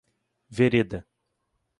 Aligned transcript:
Vereda 0.49 1.05